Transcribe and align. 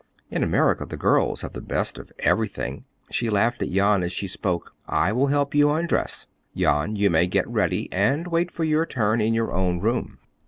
In 0.31 0.41
America 0.41 0.83
the 0.83 0.97
girls 0.97 1.43
have 1.43 1.53
the 1.53 1.61
best 1.61 1.99
of 1.99 2.11
everything", 2.17 2.85
she 3.11 3.29
laughed 3.29 3.61
at 3.61 3.69
Jan, 3.71 4.01
as 4.01 4.11
she 4.11 4.25
spoke. 4.27 4.73
"I 4.87 5.11
will 5.11 5.27
help 5.27 5.53
you 5.53 5.69
undress. 5.69 6.25
Jan, 6.57 6.95
you 6.95 7.11
may 7.11 7.27
get 7.27 7.47
ready 7.47 7.87
and 7.93 8.25
wait 8.25 8.49
for 8.49 8.63
your 8.63 8.87
turn 8.87 9.21
in 9.21 9.35
your 9.35 9.53
own 9.53 9.79
room." 9.79 10.17